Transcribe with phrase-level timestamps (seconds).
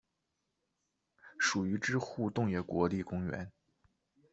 [1.37, 3.51] 属于支笏洞爷国立公园。